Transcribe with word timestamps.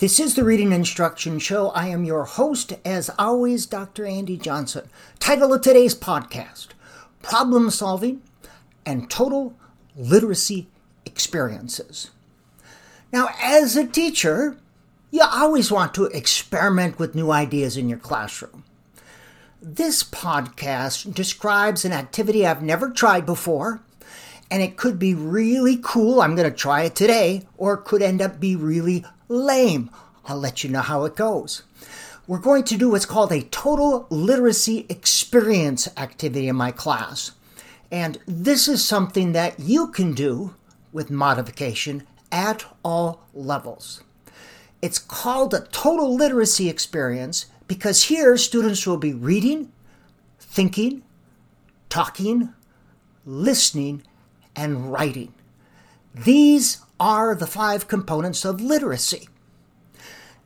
This 0.00 0.18
is 0.18 0.34
the 0.34 0.44
Reading 0.44 0.72
Instruction 0.72 1.38
Show. 1.38 1.68
I 1.72 1.88
am 1.88 2.06
your 2.06 2.24
host, 2.24 2.72
as 2.86 3.10
always, 3.18 3.66
Dr. 3.66 4.06
Andy 4.06 4.38
Johnson. 4.38 4.88
Title 5.18 5.52
of 5.52 5.60
today's 5.60 5.94
podcast 5.94 6.68
Problem 7.20 7.68
Solving 7.68 8.22
and 8.86 9.10
Total 9.10 9.54
Literacy 9.94 10.68
Experiences. 11.04 12.12
Now, 13.12 13.28
as 13.42 13.76
a 13.76 13.86
teacher, 13.86 14.56
you 15.10 15.20
always 15.22 15.70
want 15.70 15.92
to 15.96 16.06
experiment 16.06 16.98
with 16.98 17.14
new 17.14 17.30
ideas 17.30 17.76
in 17.76 17.90
your 17.90 17.98
classroom. 17.98 18.64
This 19.60 20.02
podcast 20.02 21.12
describes 21.12 21.84
an 21.84 21.92
activity 21.92 22.46
I've 22.46 22.62
never 22.62 22.88
tried 22.88 23.26
before, 23.26 23.82
and 24.50 24.62
it 24.62 24.78
could 24.78 24.98
be 24.98 25.14
really 25.14 25.78
cool. 25.82 26.22
I'm 26.22 26.36
going 26.36 26.50
to 26.50 26.56
try 26.56 26.84
it 26.84 26.94
today, 26.94 27.42
or 27.58 27.74
it 27.74 27.84
could 27.84 28.00
end 28.00 28.22
up 28.22 28.40
be 28.40 28.56
really 28.56 29.04
lame. 29.30 29.90
I'll 30.26 30.38
let 30.38 30.62
you 30.62 30.68
know 30.68 30.80
how 30.80 31.04
it 31.04 31.16
goes. 31.16 31.62
We're 32.26 32.38
going 32.38 32.64
to 32.64 32.76
do 32.76 32.90
what's 32.90 33.06
called 33.06 33.32
a 33.32 33.42
total 33.42 34.06
literacy 34.10 34.86
experience 34.88 35.88
activity 35.96 36.48
in 36.48 36.56
my 36.56 36.70
class. 36.70 37.32
And 37.90 38.18
this 38.26 38.68
is 38.68 38.84
something 38.84 39.32
that 39.32 39.58
you 39.58 39.88
can 39.88 40.12
do 40.12 40.54
with 40.92 41.10
modification 41.10 42.06
at 42.30 42.64
all 42.84 43.22
levels. 43.32 44.02
It's 44.82 44.98
called 44.98 45.54
a 45.54 45.66
total 45.72 46.14
literacy 46.14 46.68
experience 46.68 47.46
because 47.66 48.04
here 48.04 48.36
students 48.36 48.86
will 48.86 48.96
be 48.96 49.12
reading, 49.12 49.72
thinking, 50.38 51.02
talking, 51.88 52.52
listening, 53.24 54.02
and 54.56 54.92
writing. 54.92 55.34
These 56.14 56.78
are 56.98 57.34
the 57.34 57.46
five 57.46 57.88
components 57.88 58.44
of 58.44 58.60
literacy. 58.60 59.29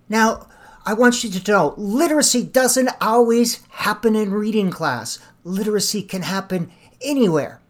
Now, 0.08 0.48
I 0.86 0.92
want 0.92 1.24
you 1.24 1.30
to 1.30 1.50
know 1.50 1.74
literacy 1.76 2.42
doesn't 2.42 2.90
always 3.00 3.62
happen 3.70 4.14
in 4.14 4.32
reading 4.32 4.70
class. 4.70 5.18
Literacy 5.44 6.02
can 6.02 6.22
happen 6.22 6.70
anywhere. 7.00 7.60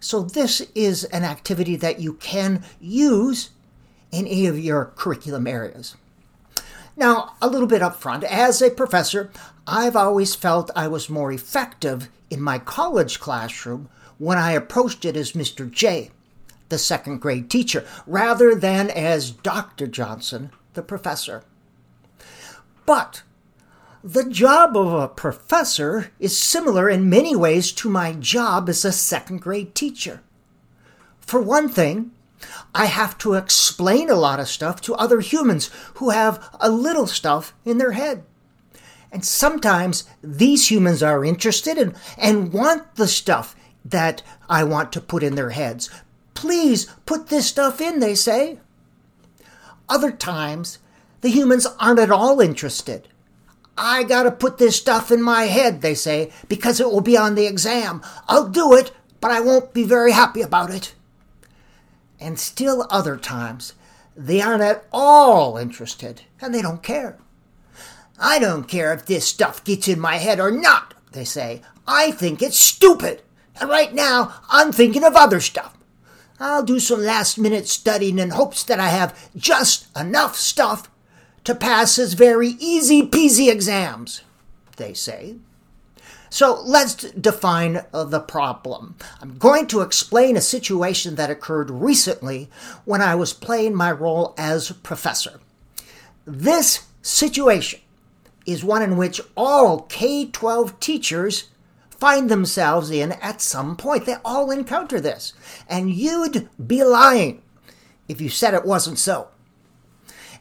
So, 0.00 0.22
this 0.22 0.60
is 0.74 1.04
an 1.04 1.24
activity 1.24 1.76
that 1.76 2.00
you 2.00 2.14
can 2.14 2.64
use 2.80 3.50
in 4.12 4.26
any 4.26 4.46
of 4.46 4.58
your 4.58 4.92
curriculum 4.96 5.46
areas. 5.46 5.96
Now, 6.96 7.34
a 7.42 7.48
little 7.48 7.66
bit 7.66 7.82
up 7.82 7.96
front, 7.96 8.22
as 8.24 8.62
a 8.62 8.70
professor, 8.70 9.30
I've 9.66 9.96
always 9.96 10.34
felt 10.34 10.70
I 10.76 10.88
was 10.88 11.10
more 11.10 11.32
effective 11.32 12.08
in 12.30 12.40
my 12.40 12.58
college 12.58 13.18
classroom 13.18 13.88
when 14.18 14.38
I 14.38 14.52
approached 14.52 15.04
it 15.04 15.16
as 15.16 15.32
Mr. 15.32 15.70
J, 15.70 16.10
the 16.68 16.78
second 16.78 17.20
grade 17.20 17.50
teacher, 17.50 17.84
rather 18.06 18.54
than 18.54 18.90
as 18.90 19.30
Dr. 19.30 19.86
Johnson, 19.86 20.50
the 20.74 20.82
professor. 20.82 21.42
But 22.86 23.22
the 24.02 24.28
job 24.28 24.76
of 24.76 24.92
a 24.92 25.08
professor 25.08 26.10
is 26.18 26.36
similar 26.36 26.90
in 26.90 27.08
many 27.08 27.34
ways 27.34 27.72
to 27.72 27.88
my 27.88 28.12
job 28.12 28.68
as 28.68 28.84
a 28.84 28.92
second 28.92 29.40
grade 29.40 29.74
teacher. 29.74 30.20
For 31.20 31.40
one 31.40 31.68
thing, 31.68 32.10
I 32.74 32.86
have 32.86 33.16
to 33.18 33.34
explain 33.34 34.10
a 34.10 34.14
lot 34.14 34.40
of 34.40 34.48
stuff 34.48 34.80
to 34.82 34.94
other 34.94 35.20
humans 35.20 35.70
who 35.94 36.10
have 36.10 36.50
a 36.60 36.68
little 36.68 37.06
stuff 37.06 37.54
in 37.64 37.78
their 37.78 37.92
head. 37.92 38.24
And 39.10 39.24
sometimes 39.24 40.04
these 40.22 40.70
humans 40.70 41.02
are 41.02 41.24
interested 41.24 41.78
in 41.78 41.94
and 42.18 42.52
want 42.52 42.96
the 42.96 43.08
stuff 43.08 43.56
that 43.84 44.22
I 44.48 44.64
want 44.64 44.92
to 44.92 45.00
put 45.00 45.22
in 45.22 45.34
their 45.34 45.50
heads. 45.50 45.88
Please 46.34 46.86
put 47.06 47.28
this 47.28 47.46
stuff 47.46 47.80
in, 47.80 48.00
they 48.00 48.14
say. 48.14 48.58
Other 49.88 50.10
times, 50.10 50.78
the 51.24 51.30
humans 51.30 51.66
aren't 51.80 51.98
at 51.98 52.10
all 52.10 52.38
interested. 52.38 53.08
I 53.78 54.02
gotta 54.02 54.30
put 54.30 54.58
this 54.58 54.76
stuff 54.76 55.10
in 55.10 55.22
my 55.22 55.44
head, 55.44 55.80
they 55.80 55.94
say, 55.94 56.30
because 56.48 56.80
it 56.80 56.90
will 56.90 57.00
be 57.00 57.16
on 57.16 57.34
the 57.34 57.46
exam. 57.46 58.02
I'll 58.28 58.46
do 58.50 58.74
it, 58.74 58.92
but 59.22 59.30
I 59.30 59.40
won't 59.40 59.72
be 59.72 59.84
very 59.84 60.12
happy 60.12 60.42
about 60.42 60.70
it. 60.70 60.94
And 62.20 62.38
still 62.38 62.86
other 62.90 63.16
times, 63.16 63.72
they 64.14 64.42
aren't 64.42 64.60
at 64.60 64.84
all 64.92 65.56
interested, 65.56 66.20
and 66.42 66.54
they 66.54 66.60
don't 66.60 66.82
care. 66.82 67.16
I 68.18 68.38
don't 68.38 68.68
care 68.68 68.92
if 68.92 69.06
this 69.06 69.26
stuff 69.26 69.64
gets 69.64 69.88
in 69.88 69.98
my 69.98 70.16
head 70.16 70.38
or 70.38 70.50
not, 70.50 70.92
they 71.12 71.24
say. 71.24 71.62
I 71.88 72.10
think 72.10 72.42
it's 72.42 72.58
stupid. 72.58 73.22
And 73.58 73.70
right 73.70 73.94
now, 73.94 74.34
I'm 74.50 74.72
thinking 74.72 75.04
of 75.04 75.16
other 75.16 75.40
stuff. 75.40 75.74
I'll 76.38 76.62
do 76.62 76.78
some 76.78 77.00
last 77.00 77.38
minute 77.38 77.66
studying 77.66 78.18
in 78.18 78.28
hopes 78.28 78.62
that 78.64 78.78
I 78.78 78.88
have 78.88 79.30
just 79.34 79.86
enough 79.96 80.36
stuff 80.36 80.90
to 81.44 81.54
pass 81.54 81.96
his 81.96 82.14
very 82.14 82.56
easy 82.58 83.02
peasy 83.02 83.50
exams, 83.50 84.22
they 84.76 84.94
say. 84.94 85.36
So 86.30 86.60
let's 86.64 86.96
define 86.96 87.84
the 87.92 88.18
problem. 88.18 88.96
I'm 89.20 89.38
going 89.38 89.68
to 89.68 89.82
explain 89.82 90.36
a 90.36 90.40
situation 90.40 91.14
that 91.14 91.30
occurred 91.30 91.70
recently 91.70 92.50
when 92.84 93.00
I 93.00 93.14
was 93.14 93.32
playing 93.32 93.76
my 93.76 93.92
role 93.92 94.34
as 94.36 94.72
professor. 94.72 95.38
This 96.26 96.86
situation 97.02 97.80
is 98.46 98.64
one 98.64 98.82
in 98.82 98.96
which 98.96 99.20
all 99.36 99.82
K 99.82 100.26
12 100.26 100.80
teachers 100.80 101.50
find 101.88 102.28
themselves 102.28 102.90
in 102.90 103.12
at 103.12 103.40
some 103.40 103.76
point. 103.76 104.04
They 104.04 104.16
all 104.24 104.50
encounter 104.50 105.00
this. 105.00 105.34
And 105.68 105.92
you'd 105.92 106.48
be 106.66 106.82
lying 106.82 107.42
if 108.08 108.20
you 108.20 108.28
said 108.28 108.54
it 108.54 108.64
wasn't 108.64 108.98
so 108.98 109.28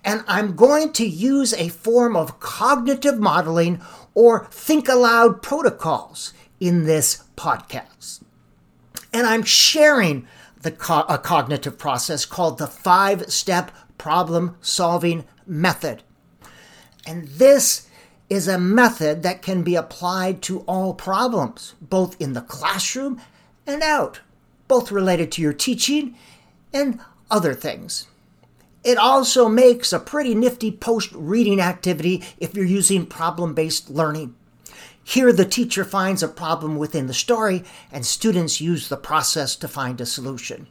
and 0.04 0.24
I'm 0.28 0.56
going 0.56 0.92
to 0.94 1.06
use 1.06 1.54
a 1.54 1.70
form 1.70 2.16
of 2.16 2.40
cognitive 2.40 3.20
modeling 3.20 3.82
or 4.14 4.46
think 4.52 4.90
aloud 4.90 5.42
protocols 5.42 6.34
in 6.60 6.86
this 6.86 7.24
podcast. 7.36 8.22
And 9.14 9.26
I'm 9.28 9.44
sharing 9.44 10.28
the 10.62 10.72
co- 10.72 11.06
a 11.08 11.18
cognitive 11.18 11.78
process 11.78 12.26
called 12.26 12.58
the 12.58 12.68
five 12.68 13.32
step 13.32 13.72
problem 13.98 14.58
solving 14.62 15.26
method. 15.46 16.04
And 17.06 17.28
this 17.28 17.88
is 18.30 18.48
a 18.48 18.58
method 18.58 19.24
that 19.24 19.42
can 19.42 19.64
be 19.64 19.76
applied 19.76 20.42
to 20.44 20.62
all 20.62 20.94
problems, 20.94 21.76
both 21.82 22.20
in 22.20 22.34
the 22.34 22.42
classroom 22.42 23.22
and 23.68 23.84
out, 23.84 24.22
both 24.68 24.92
related 24.92 25.32
to 25.34 25.42
your 25.42 25.54
teaching 25.54 26.16
and 26.74 27.00
other 27.30 27.54
things. 27.54 28.08
It 28.84 28.98
also 28.98 29.48
makes 29.48 29.94
a 29.94 30.00
pretty 30.00 30.36
nifty 30.36 30.72
post 30.72 31.12
reading 31.14 31.62
activity 31.62 32.24
if 32.38 32.54
you're 32.54 32.66
using 32.66 33.06
problem 33.06 33.54
based 33.54 33.90
learning. 33.90 34.36
Here, 35.04 35.34
the 35.34 35.46
teacher 35.46 35.84
finds 35.84 36.24
a 36.24 36.28
problem 36.28 36.78
within 36.78 37.08
the 37.08 37.14
story, 37.14 37.64
and 37.92 38.06
students 38.06 38.62
use 38.62 38.88
the 38.88 38.98
process 38.98 39.56
to 39.58 39.68
find 39.68 40.00
a 40.00 40.06
solution. 40.06 40.68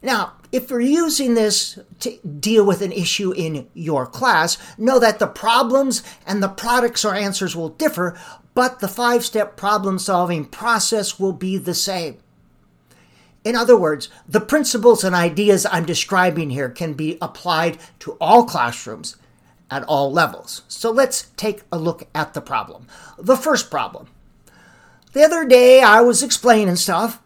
Now, 0.00 0.34
if 0.52 0.70
you're 0.70 0.80
using 0.80 1.34
this 1.34 1.78
to 2.00 2.18
deal 2.18 2.64
with 2.64 2.82
an 2.82 2.92
issue 2.92 3.32
in 3.32 3.68
your 3.74 4.06
class, 4.06 4.56
know 4.78 4.98
that 4.98 5.18
the 5.18 5.26
problems 5.26 6.02
and 6.26 6.42
the 6.42 6.48
products 6.48 7.04
or 7.04 7.14
answers 7.14 7.56
will 7.56 7.70
differ, 7.70 8.18
but 8.54 8.80
the 8.80 8.88
five 8.88 9.24
step 9.24 9.56
problem 9.56 9.98
solving 9.98 10.44
process 10.44 11.18
will 11.18 11.32
be 11.32 11.58
the 11.58 11.74
same. 11.74 12.18
In 13.48 13.56
other 13.56 13.78
words, 13.78 14.10
the 14.28 14.42
principles 14.42 15.02
and 15.02 15.14
ideas 15.14 15.64
I'm 15.64 15.86
describing 15.86 16.50
here 16.50 16.68
can 16.68 16.92
be 16.92 17.16
applied 17.22 17.78
to 18.00 18.12
all 18.20 18.44
classrooms 18.44 19.16
at 19.70 19.84
all 19.84 20.12
levels. 20.12 20.64
So 20.68 20.90
let's 20.90 21.30
take 21.38 21.62
a 21.72 21.78
look 21.78 22.06
at 22.14 22.34
the 22.34 22.42
problem. 22.42 22.88
The 23.18 23.38
first 23.38 23.70
problem. 23.70 24.08
The 25.14 25.22
other 25.22 25.46
day 25.46 25.80
I 25.80 26.02
was 26.02 26.22
explaining 26.22 26.76
stuff 26.76 27.22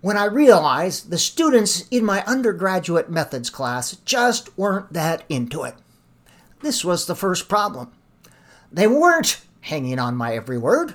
when 0.00 0.16
I 0.16 0.24
realized 0.24 1.10
the 1.10 1.18
students 1.18 1.86
in 1.90 2.02
my 2.02 2.24
undergraduate 2.24 3.10
methods 3.10 3.50
class 3.50 3.96
just 4.06 4.56
weren't 4.56 4.94
that 4.94 5.22
into 5.28 5.64
it. 5.64 5.74
This 6.62 6.82
was 6.82 7.04
the 7.04 7.14
first 7.14 7.46
problem. 7.46 7.92
They 8.72 8.86
weren't 8.86 9.42
hanging 9.60 9.98
on 9.98 10.16
my 10.16 10.34
every 10.34 10.56
word, 10.56 10.94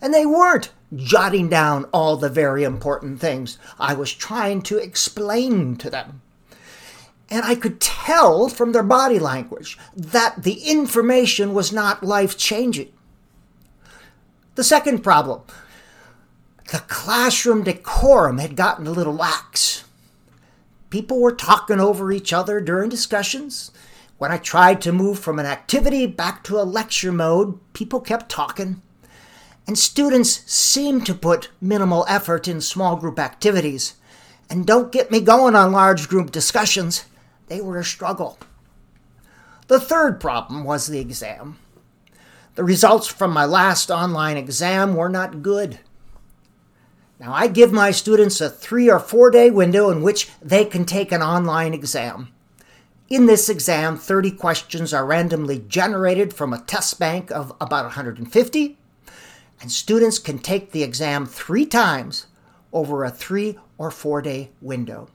and 0.00 0.12
they 0.12 0.26
weren't 0.26 0.72
jotting 0.94 1.48
down 1.48 1.84
all 1.92 2.16
the 2.16 2.28
very 2.28 2.64
important 2.64 3.20
things 3.20 3.58
I 3.78 3.94
was 3.94 4.12
trying 4.12 4.62
to 4.62 4.78
explain 4.78 5.76
to 5.76 5.90
them. 5.90 6.22
And 7.28 7.44
I 7.44 7.56
could 7.56 7.80
tell 7.80 8.48
from 8.48 8.72
their 8.72 8.84
body 8.84 9.18
language 9.18 9.78
that 9.96 10.44
the 10.44 10.70
information 10.70 11.54
was 11.54 11.72
not 11.72 12.04
life 12.04 12.38
changing. 12.38 12.92
The 14.54 14.64
second 14.64 15.02
problem 15.02 15.42
the 16.72 16.78
classroom 16.88 17.62
decorum 17.62 18.38
had 18.38 18.56
gotten 18.56 18.88
a 18.88 18.92
little 18.92 19.14
lax. 19.14 19.84
People 20.90 21.20
were 21.20 21.34
talking 21.34 21.78
over 21.78 22.10
each 22.10 22.32
other 22.32 22.60
during 22.60 22.88
discussions. 22.88 23.70
When 24.18 24.32
I 24.32 24.38
tried 24.38 24.80
to 24.82 24.92
move 24.92 25.18
from 25.18 25.38
an 25.38 25.46
activity 25.46 26.06
back 26.06 26.42
to 26.44 26.58
a 26.58 26.64
lecture 26.64 27.12
mode, 27.12 27.60
people 27.72 28.00
kept 28.00 28.28
talking 28.28 28.82
and 29.66 29.78
students 29.78 30.42
seem 30.50 31.02
to 31.02 31.14
put 31.14 31.50
minimal 31.60 32.04
effort 32.08 32.46
in 32.46 32.60
small 32.60 32.96
group 32.96 33.18
activities. 33.18 33.94
And 34.48 34.66
don't 34.66 34.92
get 34.92 35.10
me 35.10 35.20
going 35.20 35.56
on 35.56 35.72
large 35.72 36.08
group 36.08 36.30
discussions, 36.30 37.04
they 37.48 37.60
were 37.60 37.78
a 37.78 37.84
struggle. 37.84 38.38
The 39.68 39.80
third 39.80 40.20
problem 40.20 40.62
was 40.62 40.86
the 40.86 41.00
exam. 41.00 41.58
The 42.54 42.64
results 42.64 43.08
from 43.08 43.32
my 43.32 43.44
last 43.44 43.90
online 43.90 44.36
exam 44.36 44.94
were 44.94 45.08
not 45.08 45.42
good. 45.42 45.80
Now, 47.18 47.32
I 47.32 47.48
give 47.48 47.72
my 47.72 47.90
students 47.90 48.40
a 48.40 48.48
three 48.48 48.90
or 48.90 49.00
four 49.00 49.30
day 49.30 49.50
window 49.50 49.90
in 49.90 50.02
which 50.02 50.28
they 50.40 50.64
can 50.64 50.84
take 50.84 51.12
an 51.12 51.22
online 51.22 51.74
exam. 51.74 52.28
In 53.08 53.26
this 53.26 53.48
exam, 53.48 53.96
30 53.96 54.32
questions 54.32 54.92
are 54.92 55.06
randomly 55.06 55.60
generated 55.60 56.34
from 56.34 56.52
a 56.52 56.60
test 56.60 56.98
bank 56.98 57.30
of 57.30 57.52
about 57.60 57.84
150, 57.84 58.78
and 59.60 59.72
students 59.72 60.18
can 60.18 60.38
take 60.38 60.72
the 60.72 60.82
exam 60.82 61.26
three 61.26 61.66
times 61.66 62.26
over 62.72 63.04
a 63.04 63.10
three 63.10 63.58
or 63.78 63.90
four 63.90 64.22
day 64.22 64.50
window. 64.60 65.08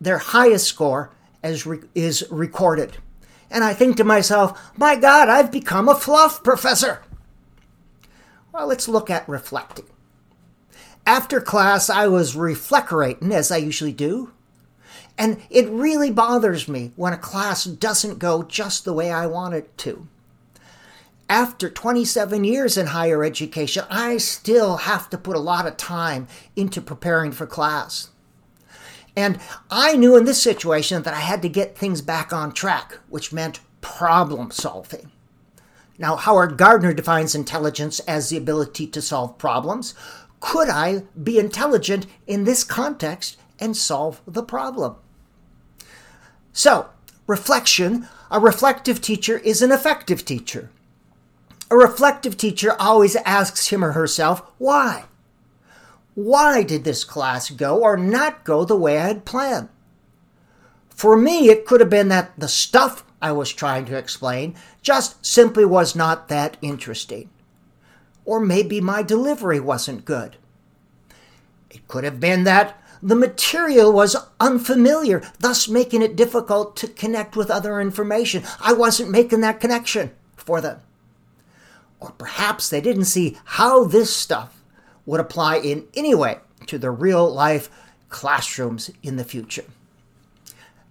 Their 0.00 0.18
highest 0.18 0.66
score 0.66 1.10
is, 1.42 1.66
re- 1.66 1.80
is 1.94 2.26
recorded. 2.30 2.98
And 3.50 3.64
I 3.64 3.74
think 3.74 3.96
to 3.96 4.04
myself, 4.04 4.60
my 4.76 4.96
God, 4.96 5.28
I've 5.28 5.52
become 5.52 5.88
a 5.88 5.94
fluff 5.94 6.42
professor. 6.42 7.02
Well, 8.52 8.66
let's 8.66 8.88
look 8.88 9.10
at 9.10 9.28
reflecting. 9.28 9.86
After 11.06 11.40
class, 11.40 11.88
I 11.88 12.08
was 12.08 12.34
reflectorating, 12.34 13.30
as 13.32 13.52
I 13.52 13.58
usually 13.58 13.92
do, 13.92 14.32
and 15.18 15.40
it 15.50 15.68
really 15.68 16.10
bothers 16.10 16.68
me 16.68 16.92
when 16.96 17.12
a 17.12 17.18
class 17.18 17.64
doesn't 17.64 18.18
go 18.18 18.42
just 18.42 18.84
the 18.84 18.92
way 18.92 19.10
I 19.10 19.26
want 19.26 19.54
it 19.54 19.76
to. 19.78 20.08
After 21.28 21.68
27 21.68 22.44
years 22.44 22.76
in 22.76 22.86
higher 22.88 23.24
education, 23.24 23.84
I 23.90 24.18
still 24.18 24.76
have 24.78 25.10
to 25.10 25.18
put 25.18 25.36
a 25.36 25.40
lot 25.40 25.66
of 25.66 25.76
time 25.76 26.28
into 26.54 26.80
preparing 26.80 27.32
for 27.32 27.46
class. 27.46 28.10
And 29.16 29.40
I 29.68 29.96
knew 29.96 30.16
in 30.16 30.24
this 30.24 30.40
situation 30.40 31.02
that 31.02 31.14
I 31.14 31.20
had 31.20 31.42
to 31.42 31.48
get 31.48 31.76
things 31.76 32.00
back 32.00 32.32
on 32.32 32.52
track, 32.52 32.98
which 33.08 33.32
meant 33.32 33.60
problem 33.80 34.52
solving. 34.52 35.10
Now, 35.98 36.16
Howard 36.16 36.58
Gardner 36.58 36.92
defines 36.92 37.34
intelligence 37.34 37.98
as 38.00 38.28
the 38.28 38.36
ability 38.36 38.86
to 38.88 39.02
solve 39.02 39.38
problems. 39.38 39.94
Could 40.40 40.68
I 40.68 41.04
be 41.20 41.38
intelligent 41.38 42.06
in 42.26 42.44
this 42.44 42.62
context 42.62 43.36
and 43.58 43.76
solve 43.76 44.20
the 44.26 44.42
problem? 44.42 44.96
So, 46.52 46.90
reflection 47.26 48.08
a 48.30 48.40
reflective 48.40 49.00
teacher 49.00 49.38
is 49.38 49.62
an 49.62 49.72
effective 49.72 50.24
teacher. 50.24 50.70
A 51.70 51.76
reflective 51.76 52.36
teacher 52.36 52.76
always 52.78 53.16
asks 53.16 53.68
him 53.68 53.84
or 53.84 53.92
herself, 53.92 54.42
why? 54.58 55.04
Why 56.14 56.62
did 56.62 56.84
this 56.84 57.04
class 57.04 57.50
go 57.50 57.82
or 57.82 57.96
not 57.96 58.44
go 58.44 58.64
the 58.64 58.76
way 58.76 58.98
I 58.98 59.08
had 59.08 59.24
planned? 59.24 59.68
For 60.88 61.16
me, 61.16 61.50
it 61.50 61.66
could 61.66 61.80
have 61.80 61.90
been 61.90 62.08
that 62.08 62.38
the 62.38 62.48
stuff 62.48 63.04
I 63.20 63.32
was 63.32 63.52
trying 63.52 63.84
to 63.86 63.98
explain 63.98 64.54
just 64.80 65.24
simply 65.26 65.64
was 65.64 65.96
not 65.96 66.28
that 66.28 66.56
interesting. 66.62 67.28
Or 68.24 68.40
maybe 68.40 68.80
my 68.80 69.02
delivery 69.02 69.60
wasn't 69.60 70.04
good. 70.04 70.36
It 71.70 71.86
could 71.88 72.04
have 72.04 72.20
been 72.20 72.44
that 72.44 72.80
the 73.02 73.14
material 73.14 73.92
was 73.92 74.16
unfamiliar, 74.40 75.22
thus 75.38 75.68
making 75.68 76.00
it 76.00 76.16
difficult 76.16 76.76
to 76.76 76.88
connect 76.88 77.36
with 77.36 77.50
other 77.50 77.80
information. 77.80 78.42
I 78.60 78.72
wasn't 78.72 79.10
making 79.10 79.40
that 79.42 79.60
connection 79.60 80.12
for 80.34 80.60
them. 80.60 80.80
Or 82.00 82.10
perhaps 82.12 82.68
they 82.68 82.80
didn't 82.80 83.06
see 83.06 83.38
how 83.44 83.84
this 83.84 84.14
stuff 84.14 84.62
would 85.04 85.20
apply 85.20 85.56
in 85.56 85.86
any 85.94 86.14
way 86.14 86.38
to 86.66 86.78
the 86.78 86.90
real 86.90 87.32
life 87.32 87.70
classrooms 88.08 88.90
in 89.02 89.16
the 89.16 89.24
future. 89.24 89.64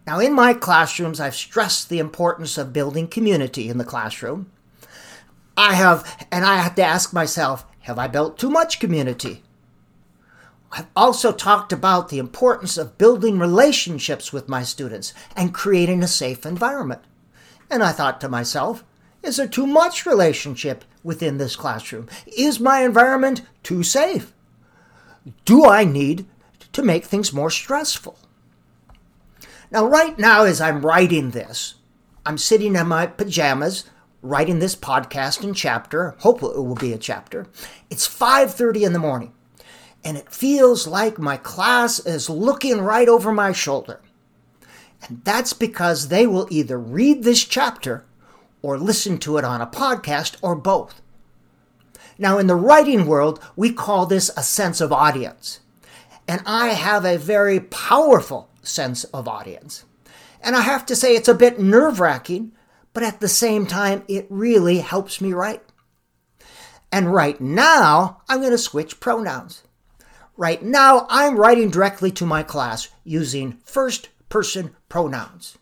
Now, 0.08 0.20
in 0.20 0.34
my 0.34 0.54
classrooms, 0.54 1.20
I've 1.20 1.36
stressed 1.36 1.90
the 1.90 2.00
importance 2.00 2.58
of 2.58 2.74
building 2.74 3.08
community 3.08 3.70
in 3.70 3.78
the 3.78 3.84
classroom. 3.84 4.52
I 5.58 5.74
have, 5.74 6.28
and 6.32 6.46
I 6.46 6.58
have 6.58 6.76
to 6.76 6.84
ask 6.84 7.14
myself, 7.14 7.66
have 7.82 7.98
I 7.98 8.08
built 8.08 8.38
too 8.38 8.50
much 8.50 8.80
community? 8.80 9.42
I've 10.72 10.88
also 10.96 11.32
talked 11.32 11.72
about 11.72 12.10
the 12.10 12.20
importance 12.20 12.78
of 12.78 12.98
building 12.98 13.40
relationships 13.40 14.34
with 14.34 14.50
my 14.50 14.64
students 14.64 15.14
and 15.36 15.54
creating 15.54 16.04
a 16.04 16.08
safe 16.08 16.46
environment. 16.46 17.02
And 17.72 17.82
I 17.82 17.92
thought 17.92 18.20
to 18.22 18.30
myself, 18.30 18.84
is 19.26 19.38
there 19.38 19.48
too 19.48 19.68
much 19.68 20.06
relationship 20.06 20.86
within 21.04 21.38
this 21.38 21.56
classroom? 21.56 22.08
Is 22.38 22.60
my 22.60 22.82
environment 22.82 23.42
too 23.64 23.84
safe? 23.84 24.34
Do 25.44 25.66
I 25.66 25.84
need 25.84 26.26
to 26.74 26.84
make 26.84 27.06
things 27.06 27.34
more 27.34 27.50
stressful? 27.50 28.18
Now, 29.72 29.86
right 29.86 30.18
now, 30.18 30.44
as 30.44 30.62
I'm 30.62 30.86
writing 30.86 31.32
this, 31.32 31.76
I'm 32.26 32.38
sitting 32.38 32.76
in 32.76 32.88
my 32.88 33.08
pajamas 33.08 33.86
writing 34.22 34.60
this 34.60 34.76
podcast 34.76 35.44
and 35.44 35.56
chapter. 35.56 36.16
Hopefully, 36.20 36.56
it 36.56 36.62
will 36.62 36.76
be 36.76 36.94
a 36.94 36.98
chapter. 36.98 37.48
It's 37.90 38.08
5:30 38.08 38.84
in 38.84 38.94
the 38.94 39.00
morning 39.00 39.34
and 40.06 40.18
it 40.18 40.32
feels 40.32 40.86
like 40.86 41.18
my 41.18 41.36
class 41.36 42.00
is 42.00 42.30
looking 42.30 42.80
right 42.80 43.10
over 43.10 43.32
my 43.32 43.52
shoulder. 43.52 44.00
And 45.08 45.22
that's 45.24 45.52
because 45.52 46.08
they 46.08 46.28
will 46.28 46.48
either 46.52 46.80
read 46.80 47.24
this 47.24 47.44
chapter 47.44 48.06
or 48.66 48.80
listen 48.80 49.20
to 49.20 49.38
it 49.38 49.46
on 49.46 49.62
a 49.62 49.68
podcast 49.68 50.38
or 50.42 50.56
both. 50.56 51.00
Now, 52.18 52.40
in 52.40 52.48
the 52.48 52.56
writing 52.56 53.06
world, 53.06 53.40
we 53.56 53.72
call 53.72 54.08
this 54.08 54.32
a 54.36 54.42
sense 54.42 54.82
of 54.82 54.92
audience. 54.92 55.60
And 56.28 56.42
I 56.48 56.70
have 56.70 57.06
a 57.06 57.20
very 57.20 57.60
powerful 57.60 58.50
sense 58.64 59.04
of 59.04 59.28
audience. 59.28 59.86
And 60.42 60.56
I 60.56 60.62
have 60.62 60.84
to 60.88 60.96
say, 60.96 61.16
it's 61.16 61.28
a 61.28 61.36
bit 61.36 61.60
nerve 61.60 62.00
wracking, 62.00 62.54
but 62.92 63.04
at 63.04 63.20
the 63.20 63.28
same 63.28 63.68
time, 63.68 64.04
it 64.08 64.26
really 64.32 64.80
helps 64.80 65.22
me 65.22 65.32
write. 65.32 65.62
And 66.92 67.14
right 67.14 67.40
now, 67.40 68.24
I'm 68.28 68.40
going 68.40 68.50
to 68.50 68.58
switch 68.58 69.00
pronouns. 69.00 69.62
Right 70.38 70.64
now, 70.64 71.06
I'm 71.08 71.38
writing 71.38 71.70
directly 71.70 72.12
to 72.14 72.26
my 72.26 72.42
class 72.42 72.90
using 73.04 73.60
first 73.64 74.10
person 74.30 74.76
pronouns. 74.90 75.60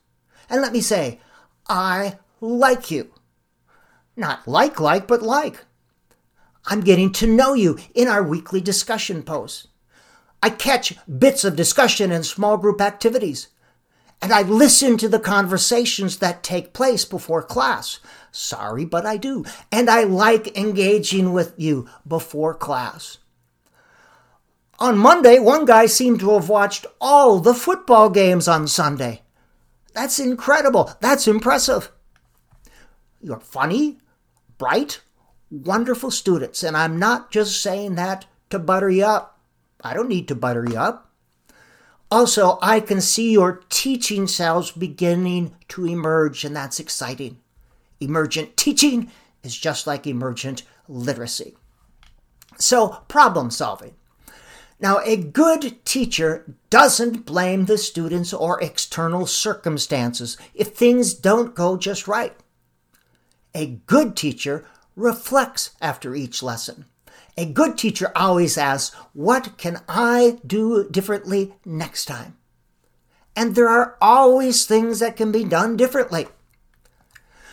And 0.49 0.61
let 0.61 0.71
me 0.71 0.79
say, 0.79 1.19
I 1.67 2.19
like 2.43 2.91
you. 2.91 3.09
Not 4.15 4.47
like, 4.47 4.79
like, 4.79 5.07
but 5.07 5.21
like. 5.21 5.65
I'm 6.65 6.81
getting 6.81 7.11
to 7.13 7.27
know 7.27 7.53
you 7.53 7.79
in 7.95 8.07
our 8.07 8.21
weekly 8.21 8.61
discussion 8.61 9.23
posts. 9.23 9.67
I 10.41 10.49
catch 10.49 10.95
bits 11.07 11.43
of 11.43 11.55
discussion 11.55 12.11
in 12.11 12.23
small 12.23 12.57
group 12.57 12.81
activities. 12.81 13.47
And 14.21 14.31
I 14.31 14.41
listen 14.41 14.97
to 14.97 15.09
the 15.09 15.19
conversations 15.19 16.17
that 16.17 16.43
take 16.43 16.73
place 16.73 17.05
before 17.05 17.43
class. 17.43 17.99
Sorry, 18.31 18.85
but 18.85 19.05
I 19.05 19.17
do. 19.17 19.45
And 19.71 19.89
I 19.89 20.03
like 20.03 20.57
engaging 20.57 21.33
with 21.33 21.53
you 21.57 21.87
before 22.07 22.53
class. 22.53 23.17
On 24.79 24.97
Monday, 24.97 25.39
one 25.39 25.65
guy 25.65 25.85
seemed 25.85 26.19
to 26.21 26.31
have 26.31 26.49
watched 26.49 26.85
all 26.99 27.39
the 27.39 27.53
football 27.53 28.09
games 28.09 28.47
on 28.47 28.67
Sunday. 28.67 29.21
That's 29.93 30.19
incredible. 30.19 30.91
That's 30.99 31.27
impressive. 31.27 31.91
You're 33.23 33.39
funny, 33.39 33.99
bright, 34.57 34.99
wonderful 35.49 36.11
students, 36.11 36.61
and 36.61 36.75
I'm 36.75 36.99
not 36.99 37.31
just 37.31 37.61
saying 37.61 37.95
that 37.95 38.25
to 38.49 38.59
butter 38.59 38.89
you 38.89 39.05
up. 39.05 39.39
I 39.81 39.93
don't 39.93 40.09
need 40.09 40.27
to 40.27 40.35
butter 40.35 40.65
you 40.69 40.77
up. 40.77 41.09
Also, 42.11 42.59
I 42.61 42.81
can 42.81 42.99
see 42.99 43.31
your 43.31 43.63
teaching 43.69 44.27
selves 44.27 44.71
beginning 44.71 45.55
to 45.69 45.85
emerge, 45.85 46.43
and 46.43 46.53
that's 46.53 46.81
exciting. 46.81 47.39
Emergent 48.01 48.57
teaching 48.57 49.09
is 49.41 49.57
just 49.57 49.87
like 49.87 50.05
emergent 50.05 50.63
literacy. 50.89 51.55
So, 52.57 53.03
problem 53.07 53.51
solving. 53.51 53.95
Now, 54.81 54.99
a 55.05 55.15
good 55.15 55.83
teacher 55.85 56.55
doesn't 56.69 57.25
blame 57.25 57.65
the 57.65 57.77
students 57.77 58.33
or 58.33 58.61
external 58.61 59.25
circumstances 59.25 60.37
if 60.53 60.75
things 60.75 61.13
don't 61.13 61.55
go 61.55 61.77
just 61.77 62.05
right. 62.05 62.35
A 63.55 63.67
good 63.85 64.15
teacher 64.15 64.65
reflects 64.95 65.71
after 65.79 66.15
each 66.15 66.41
lesson. 66.41 66.85
A 67.37 67.45
good 67.45 67.77
teacher 67.77 68.11
always 68.15 68.57
asks, 68.57 68.95
What 69.13 69.57
can 69.57 69.81
I 69.87 70.39
do 70.45 70.89
differently 70.89 71.53
next 71.63 72.05
time? 72.05 72.37
And 73.35 73.55
there 73.55 73.69
are 73.69 73.97
always 74.01 74.65
things 74.65 74.99
that 74.99 75.15
can 75.15 75.31
be 75.31 75.43
done 75.43 75.77
differently. 75.77 76.27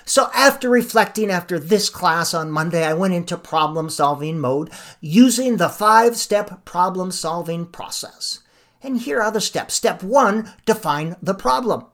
So, 0.04 0.30
after 0.34 0.68
reflecting 0.68 1.30
after 1.30 1.58
this 1.58 1.88
class 1.88 2.34
on 2.34 2.50
Monday, 2.50 2.84
I 2.84 2.94
went 2.94 3.14
into 3.14 3.36
problem 3.36 3.90
solving 3.90 4.38
mode 4.38 4.70
using 5.00 5.56
the 5.56 5.68
five 5.68 6.16
step 6.16 6.64
problem 6.64 7.10
solving 7.12 7.66
process. 7.66 8.40
And 8.82 8.98
here 8.98 9.20
are 9.20 9.30
the 9.30 9.40
steps. 9.40 9.74
Step 9.74 10.02
one 10.02 10.52
define 10.64 11.16
the 11.22 11.34
problem. 11.34 11.86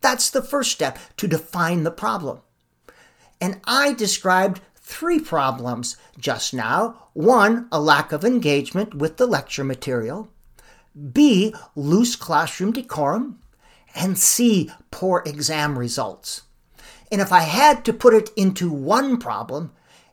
That's 0.00 0.30
the 0.30 0.42
first 0.42 0.72
step 0.72 0.98
to 1.18 1.28
define 1.28 1.84
the 1.84 1.90
problem. 1.90 2.40
And 3.40 3.60
I 3.64 3.92
described 3.92 4.60
three 4.76 5.20
problems 5.20 5.96
just 6.18 6.54
now. 6.54 7.08
One, 7.12 7.68
a 7.70 7.80
lack 7.80 8.12
of 8.12 8.24
engagement 8.24 8.94
with 8.94 9.16
the 9.16 9.26
lecture 9.26 9.64
material. 9.64 10.28
B, 11.12 11.54
loose 11.76 12.16
classroom 12.16 12.72
decorum. 12.72 13.38
And 13.94 14.18
C, 14.18 14.70
poor 14.90 15.22
exam 15.26 15.78
results. 15.78 16.42
And 17.10 17.20
if 17.20 17.32
I 17.32 17.40
had 17.40 17.84
to 17.84 17.92
put 17.92 18.14
it 18.14 18.30
into 18.36 18.70
one 18.70 19.18
problem, 19.18 19.72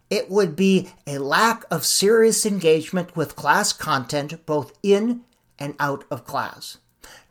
it 0.10 0.30
would 0.30 0.56
be 0.56 0.90
a 1.08 1.18
lack 1.18 1.66
of 1.72 1.86
serious 1.86 2.46
engagement 2.46 3.16
with 3.16 3.36
class 3.36 3.74
content 3.74 4.46
both 4.46 4.78
in 4.84 5.22
and 5.58 5.76
out 5.80 6.06
of 6.12 6.26
class. 6.26 6.78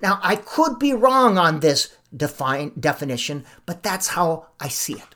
Now, 0.00 0.20
I 0.22 0.36
could 0.36 0.78
be 0.78 0.92
wrong 0.92 1.38
on 1.38 1.60
this 1.60 1.94
define, 2.14 2.72
definition, 2.78 3.44
but 3.66 3.82
that's 3.82 4.08
how 4.08 4.46
I 4.60 4.68
see 4.68 4.94
it. 4.94 5.14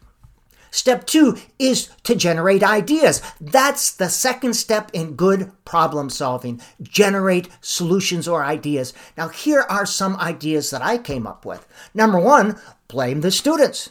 Step 0.71 1.07
two 1.07 1.37
is 1.59 1.89
to 2.05 2.15
generate 2.15 2.63
ideas. 2.63 3.23
That's 3.41 3.91
the 3.91 4.09
second 4.09 4.55
step 4.55 4.91
in 4.93 5.17
good 5.17 5.53
problem 5.65 6.11
solving. 6.11 6.61
Generate 6.83 7.49
solutions 7.61 8.29
or 8.29 8.45
ideas. 8.45 8.93
Now, 9.17 9.29
here 9.29 9.65
are 9.69 9.87
some 9.87 10.17
ideas 10.17 10.71
that 10.71 10.83
I 10.83 10.99
came 10.99 11.27
up 11.27 11.45
with. 11.45 11.67
Number 11.95 12.21
one, 12.21 12.59
blame 12.89 13.21
the 13.21 13.31
students. 13.31 13.91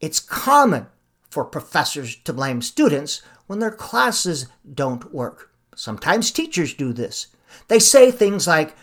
It's 0.00 0.20
common 0.20 0.86
for 1.30 1.44
professors 1.44 2.16
to 2.24 2.32
blame 2.32 2.62
students 2.62 3.22
when 3.46 3.58
their 3.58 3.70
classes 3.70 4.46
don't 4.72 5.12
work. 5.12 5.50
Sometimes 5.74 6.30
teachers 6.30 6.74
do 6.74 6.92
this. 6.92 7.28
They 7.68 7.78
say 7.78 8.10
things 8.10 8.46
like, 8.46 8.76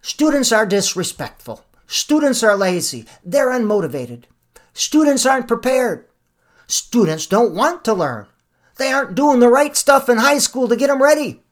students 0.00 0.52
are 0.52 0.66
disrespectful, 0.66 1.64
students 1.86 2.42
are 2.42 2.56
lazy, 2.56 3.04
they're 3.24 3.50
unmotivated, 3.50 4.24
students 4.72 5.26
aren't 5.26 5.48
prepared, 5.48 6.06
students 6.68 7.26
don't 7.26 7.54
want 7.54 7.84
to 7.84 7.94
learn, 7.94 8.26
they 8.76 8.92
aren't 8.92 9.16
doing 9.16 9.40
the 9.40 9.48
right 9.48 9.76
stuff 9.76 10.08
in 10.08 10.18
high 10.18 10.38
school 10.38 10.68
to 10.68 10.76
get 10.76 10.86
them 10.86 11.02
ready. 11.02 11.42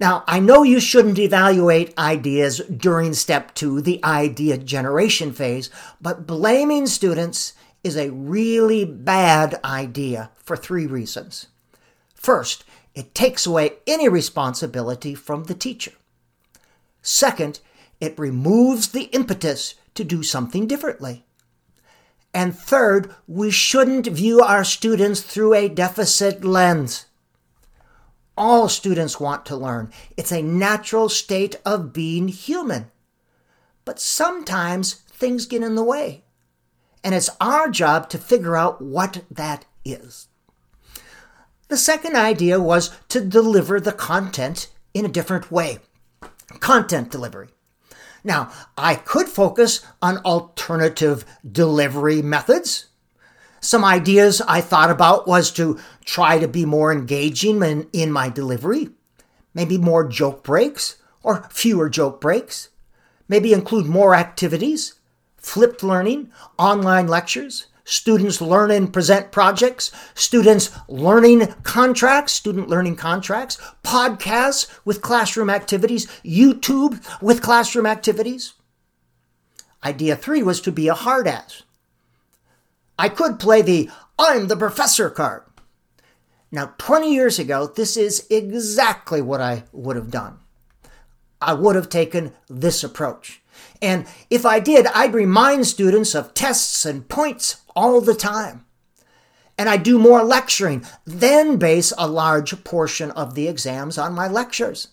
Now, 0.00 0.22
I 0.28 0.38
know 0.38 0.62
you 0.62 0.78
shouldn't 0.78 1.18
evaluate 1.18 1.98
ideas 1.98 2.58
during 2.58 3.14
step 3.14 3.54
two, 3.54 3.80
the 3.80 4.04
idea 4.04 4.56
generation 4.58 5.32
phase, 5.32 5.70
but 6.00 6.26
blaming 6.26 6.86
students 6.86 7.54
is 7.82 7.96
a 7.96 8.10
really 8.10 8.84
bad 8.84 9.58
idea 9.64 10.30
for 10.36 10.56
three 10.56 10.86
reasons. 10.86 11.46
First, 12.14 12.64
it 12.94 13.14
takes 13.14 13.46
away 13.46 13.78
any 13.86 14.08
responsibility 14.08 15.14
from 15.14 15.44
the 15.44 15.54
teacher. 15.54 15.92
Second, 17.02 17.60
it 18.00 18.18
removes 18.18 18.88
the 18.88 19.04
impetus 19.04 19.74
to 19.94 20.04
do 20.04 20.22
something 20.22 20.66
differently. 20.66 21.24
And 22.34 22.56
third, 22.56 23.14
we 23.26 23.50
shouldn't 23.50 24.06
view 24.06 24.40
our 24.40 24.64
students 24.64 25.22
through 25.22 25.54
a 25.54 25.68
deficit 25.68 26.44
lens. 26.44 27.06
All 28.36 28.68
students 28.68 29.18
want 29.18 29.44
to 29.46 29.56
learn. 29.56 29.90
It's 30.16 30.30
a 30.30 30.42
natural 30.42 31.08
state 31.08 31.56
of 31.64 31.92
being 31.92 32.28
human. 32.28 32.90
But 33.84 33.98
sometimes 33.98 34.94
things 35.10 35.46
get 35.46 35.62
in 35.62 35.74
the 35.74 35.82
way. 35.82 36.22
And 37.02 37.14
it's 37.14 37.30
our 37.40 37.68
job 37.68 38.08
to 38.10 38.18
figure 38.18 38.56
out 38.56 38.82
what 38.82 39.24
that 39.30 39.64
is. 39.84 40.28
The 41.68 41.76
second 41.76 42.16
idea 42.16 42.60
was 42.60 42.90
to 43.08 43.20
deliver 43.24 43.80
the 43.80 43.92
content 43.92 44.68
in 44.94 45.04
a 45.04 45.08
different 45.08 45.50
way 45.50 45.78
content 46.60 47.10
delivery. 47.10 47.48
Now, 48.24 48.50
I 48.76 48.94
could 48.94 49.28
focus 49.28 49.80
on 50.02 50.18
alternative 50.18 51.24
delivery 51.50 52.22
methods. 52.22 52.86
Some 53.60 53.84
ideas 53.84 54.40
I 54.42 54.60
thought 54.60 54.90
about 54.90 55.26
was 55.26 55.50
to 55.52 55.78
try 56.04 56.38
to 56.38 56.48
be 56.48 56.64
more 56.64 56.92
engaging 56.92 57.62
in, 57.62 57.88
in 57.92 58.12
my 58.12 58.28
delivery, 58.28 58.90
maybe 59.54 59.78
more 59.78 60.06
joke 60.06 60.44
breaks 60.44 60.96
or 61.22 61.46
fewer 61.50 61.88
joke 61.88 62.20
breaks, 62.20 62.68
maybe 63.28 63.52
include 63.52 63.86
more 63.86 64.14
activities, 64.14 64.94
flipped 65.36 65.82
learning, 65.82 66.30
online 66.58 67.06
lectures, 67.08 67.67
students 67.88 68.40
learn 68.42 68.70
and 68.70 68.92
present 68.92 69.32
projects, 69.32 69.90
students 70.14 70.70
learning 70.88 71.46
contracts, 71.62 72.32
student 72.32 72.68
learning 72.68 72.96
contracts, 72.96 73.56
podcasts 73.82 74.68
with 74.84 75.00
classroom 75.00 75.48
activities, 75.48 76.06
YouTube 76.22 77.02
with 77.22 77.40
classroom 77.40 77.86
activities. 77.86 78.52
Idea 79.82 80.16
three 80.16 80.42
was 80.42 80.60
to 80.60 80.70
be 80.70 80.88
a 80.88 80.94
hard 80.94 81.26
ass. 81.26 81.62
I 82.98 83.08
could 83.08 83.38
play 83.38 83.62
the 83.62 83.88
I'm 84.18 84.48
the 84.48 84.56
professor 84.56 85.08
card. 85.08 85.44
Now, 86.50 86.74
20 86.78 87.12
years 87.12 87.38
ago, 87.38 87.66
this 87.66 87.96
is 87.96 88.26
exactly 88.28 89.22
what 89.22 89.40
I 89.40 89.64
would 89.72 89.96
have 89.96 90.10
done. 90.10 90.38
I 91.40 91.54
would 91.54 91.76
have 91.76 91.88
taken 91.88 92.32
this 92.48 92.82
approach. 92.82 93.40
And 93.80 94.06
if 94.28 94.44
I 94.44 94.60
did, 94.60 94.86
I'd 94.88 95.14
remind 95.14 95.66
students 95.66 96.14
of 96.14 96.34
tests 96.34 96.84
and 96.84 97.08
points 97.08 97.62
all 97.78 98.00
the 98.00 98.14
time. 98.14 98.64
And 99.56 99.68
I 99.68 99.76
do 99.76 100.00
more 100.00 100.24
lecturing, 100.24 100.84
then 101.04 101.58
base 101.58 101.92
a 101.96 102.08
large 102.08 102.64
portion 102.64 103.12
of 103.12 103.36
the 103.36 103.46
exams 103.46 103.96
on 103.96 104.14
my 104.14 104.26
lectures. 104.26 104.88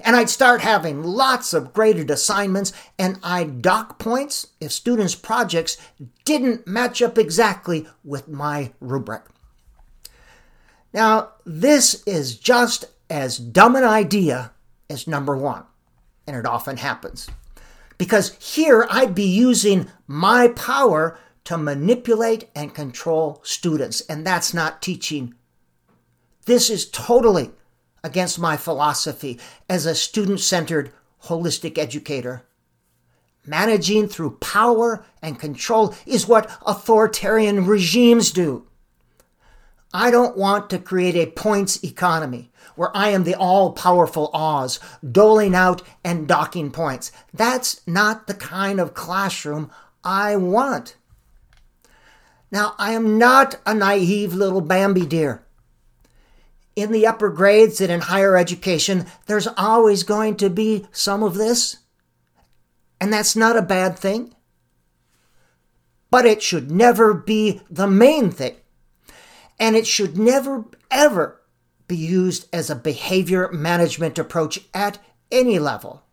And 0.00 0.14
I'd 0.14 0.30
start 0.30 0.60
having 0.60 1.02
lots 1.02 1.52
of 1.52 1.72
graded 1.72 2.08
assignments, 2.08 2.72
and 3.00 3.18
I'd 3.22 3.62
dock 3.62 3.98
points 3.98 4.46
if 4.60 4.70
students' 4.70 5.16
projects 5.16 5.76
didn't 6.24 6.68
match 6.68 7.02
up 7.02 7.18
exactly 7.18 7.88
with 8.04 8.28
my 8.28 8.72
rubric. 8.78 9.22
Now, 10.92 11.30
this 11.44 12.04
is 12.04 12.38
just 12.38 12.84
as 13.10 13.38
dumb 13.38 13.74
an 13.74 13.84
idea 13.84 14.52
as 14.88 15.08
number 15.08 15.36
one, 15.36 15.64
and 16.28 16.36
it 16.36 16.46
often 16.46 16.76
happens 16.76 17.28
because 17.98 18.36
here 18.40 18.86
I'd 18.88 19.14
be 19.14 19.26
using 19.26 19.90
my 20.06 20.48
power 20.48 21.18
to 21.48 21.56
manipulate 21.56 22.50
and 22.54 22.74
control 22.74 23.40
students, 23.42 24.02
and 24.02 24.26
that's 24.26 24.52
not 24.52 24.82
teaching. 24.82 25.32
This 26.44 26.68
is 26.68 26.90
totally 26.90 27.52
against 28.04 28.38
my 28.38 28.58
philosophy 28.58 29.40
as 29.66 29.86
a 29.86 29.94
student 29.94 30.40
centered 30.40 30.92
holistic 31.24 31.78
educator. 31.78 32.42
Managing 33.46 34.08
through 34.08 34.36
power 34.40 35.06
and 35.22 35.40
control 35.40 35.94
is 36.04 36.28
what 36.28 36.50
authoritarian 36.66 37.64
regimes 37.64 38.30
do. 38.30 38.66
I 39.94 40.10
don't 40.10 40.36
want 40.36 40.68
to 40.68 40.78
create 40.78 41.16
a 41.16 41.30
points 41.30 41.82
economy 41.82 42.50
where 42.76 42.94
I 42.94 43.08
am 43.08 43.24
the 43.24 43.34
all 43.34 43.72
powerful 43.72 44.28
Oz, 44.34 44.80
doling 45.10 45.54
out 45.54 45.80
and 46.04 46.28
docking 46.28 46.70
points. 46.70 47.10
That's 47.32 47.80
not 47.86 48.26
the 48.26 48.34
kind 48.34 48.78
of 48.78 48.92
classroom 48.92 49.70
I 50.04 50.36
want. 50.36 50.96
Now, 52.50 52.74
I 52.78 52.92
am 52.92 53.18
not 53.18 53.56
a 53.66 53.74
naive 53.74 54.34
little 54.34 54.60
Bambi 54.60 55.06
deer. 55.06 55.44
In 56.74 56.92
the 56.92 57.06
upper 57.06 57.28
grades 57.28 57.80
and 57.80 57.90
in 57.90 58.00
higher 58.00 58.36
education, 58.36 59.06
there's 59.26 59.48
always 59.56 60.02
going 60.02 60.36
to 60.36 60.48
be 60.48 60.86
some 60.92 61.22
of 61.22 61.34
this. 61.34 61.78
And 63.00 63.12
that's 63.12 63.36
not 63.36 63.56
a 63.56 63.62
bad 63.62 63.98
thing. 63.98 64.34
But 66.10 66.24
it 66.24 66.42
should 66.42 66.70
never 66.70 67.12
be 67.12 67.60
the 67.68 67.86
main 67.86 68.30
thing 68.30 68.56
and 69.58 69.76
it 69.76 69.86
should 69.86 70.16
never, 70.16 70.64
ever 70.90 71.40
be 71.86 71.96
used 71.96 72.48
as 72.52 72.70
a 72.70 72.76
behavior 72.76 73.50
management 73.52 74.18
approach 74.18 74.60
at 74.72 74.98
any 75.30 75.58
level. 75.58 76.04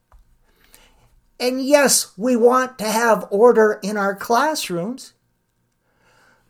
And 1.40 1.62
yes, 1.62 2.18
we 2.18 2.36
want 2.36 2.78
to 2.80 2.86
have 2.86 3.28
order 3.30 3.80
in 3.84 3.98
our 3.98 4.16
classrooms, 4.16 5.14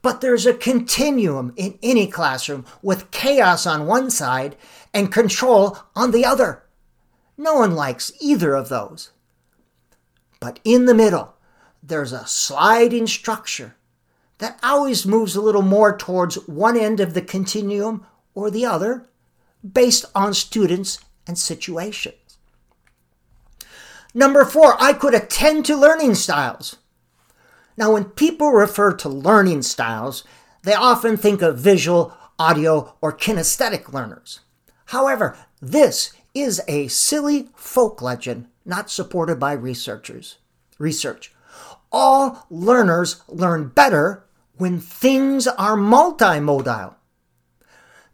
but 0.05 0.21
there's 0.21 0.45
a 0.45 0.53
continuum 0.53 1.51
in 1.55 1.79
any 1.81 2.05
classroom 2.05 2.63
with 2.83 3.09
chaos 3.09 3.65
on 3.65 3.87
one 3.87 4.11
side 4.11 4.55
and 4.93 5.11
control 5.11 5.79
on 5.95 6.11
the 6.11 6.23
other. 6.23 6.61
No 7.39 7.55
one 7.55 7.73
likes 7.73 8.11
either 8.21 8.53
of 8.53 8.69
those. 8.69 9.09
But 10.39 10.59
in 10.63 10.85
the 10.85 10.93
middle, 10.93 11.33
there's 11.81 12.13
a 12.13 12.27
sliding 12.27 13.07
structure 13.07 13.77
that 14.37 14.59
always 14.61 15.07
moves 15.07 15.35
a 15.35 15.41
little 15.41 15.63
more 15.63 15.97
towards 15.97 16.35
one 16.47 16.77
end 16.77 16.99
of 16.99 17.15
the 17.15 17.23
continuum 17.23 18.05
or 18.35 18.51
the 18.51 18.63
other 18.63 19.07
based 19.67 20.05
on 20.13 20.35
students 20.35 20.99
and 21.25 21.35
situations. 21.35 22.37
Number 24.13 24.45
four, 24.45 24.75
I 24.79 24.93
could 24.93 25.15
attend 25.15 25.65
to 25.65 25.75
learning 25.75 26.13
styles. 26.13 26.77
Now, 27.77 27.93
when 27.93 28.05
people 28.05 28.51
refer 28.51 28.93
to 28.93 29.09
learning 29.09 29.63
styles, 29.63 30.23
they 30.63 30.73
often 30.73 31.17
think 31.17 31.41
of 31.41 31.57
visual, 31.57 32.15
audio, 32.39 32.95
or 33.01 33.11
kinesthetic 33.15 33.91
learners. 33.91 34.39
However, 34.85 35.37
this 35.61 36.13
is 36.33 36.61
a 36.67 36.87
silly 36.87 37.49
folk 37.55 38.01
legend 38.01 38.47
not 38.65 38.89
supported 38.89 39.39
by 39.39 39.53
researchers. 39.53 40.37
Research. 40.79 41.33
All 41.91 42.45
learners 42.49 43.21
learn 43.27 43.69
better 43.69 44.25
when 44.57 44.79
things 44.79 45.47
are 45.47 45.75
multimodal. 45.75 46.95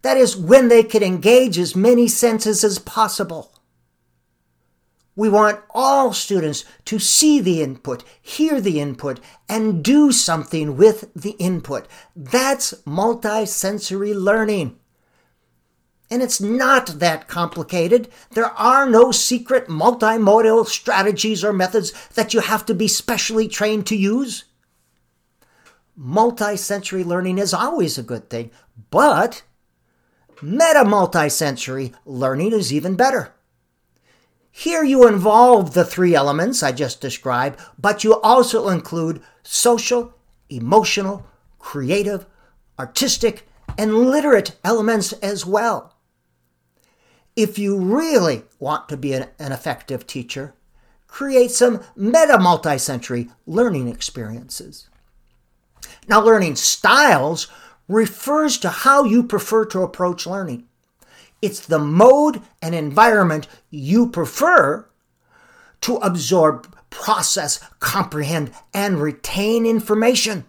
That 0.02 0.18
is, 0.18 0.36
when 0.36 0.68
they 0.68 0.84
can 0.84 1.04
engage 1.04 1.58
as 1.58 1.76
many 1.76 2.08
senses 2.08 2.64
as 2.64 2.80
possible. 2.80 3.54
We 5.16 5.28
want 5.28 5.60
all 5.72 6.14
students 6.14 6.64
to 6.86 6.98
see 6.98 7.42
the 7.42 7.62
input, 7.62 8.04
hear 8.22 8.62
the 8.62 8.80
input, 8.80 9.20
and 9.50 9.84
do 9.84 10.12
something 10.12 10.78
with 10.78 11.14
the 11.14 11.32
input. 11.32 11.88
That's 12.16 12.74
multisensory 12.86 14.16
learning. 14.16 14.78
And 16.10 16.22
it's 16.22 16.42
not 16.42 17.00
that 17.00 17.28
complicated. 17.28 18.10
There 18.32 18.52
are 18.52 18.90
no 18.90 19.12
secret 19.12 19.68
multimodal 19.68 20.66
strategies 20.68 21.44
or 21.44 21.54
methods 21.54 21.94
that 22.16 22.34
you 22.34 22.42
have 22.42 22.66
to 22.66 22.74
be 22.74 22.88
specially 22.88 23.48
trained 23.48 23.88
to 23.88 23.96
use. 23.96 24.46
Multisensory 26.00 27.06
learning 27.06 27.38
is 27.38 27.54
always 27.54 27.98
a 27.98 28.04
good 28.04 28.30
thing, 28.30 28.50
but 28.90 29.44
meta 30.42 30.84
multisensory 30.84 31.94
learning 32.06 32.54
is 32.54 32.74
even 32.74 32.96
better. 32.96 33.34
Here 34.52 34.84
you 34.84 35.08
involve 35.08 35.74
the 35.74 35.86
three 35.86 36.14
elements 36.14 36.62
I 36.62 36.74
just 36.74 37.00
described, 37.00 37.60
but 37.80 38.04
you 38.04 38.20
also 38.22 38.68
include 38.68 39.22
social, 39.44 40.14
emotional, 40.50 41.26
creative, 41.58 42.26
artistic, 42.78 43.48
and 43.78 44.10
literate 44.10 44.58
elements 44.64 45.14
as 45.14 45.46
well. 45.46 45.96
If 47.36 47.58
you 47.58 47.78
really 47.78 48.44
want 48.60 48.90
to 48.90 48.98
be 48.98 49.14
an, 49.14 49.30
an 49.40 49.54
effective 49.54 50.06
teacher, 50.06 50.54
create 51.08 51.52
some 51.52 51.82
meta 51.96 52.38
multisensory 52.38 53.32
learning 53.46 53.88
experiences. 53.88 54.90
Now, 56.08 56.22
learning 56.22 56.58
styles 56.58 57.48
refers 57.88 58.58
to 58.60 58.70
how 58.70 59.06
you 59.06 59.24
prefer 59.24 59.66
to 59.66 59.82
approach 59.82 60.28
learning. 60.28 60.68
It's 61.42 61.66
the 61.66 61.80
mode 61.80 62.42
and 62.62 62.76
environment 62.76 63.48
you 63.70 64.08
prefer 64.10 64.88
to 65.82 65.96
absorb, 65.98 66.76
process, 66.90 67.60
comprehend, 67.80 68.52
and 68.74 69.02
retain 69.02 69.66
information. 69.66 70.46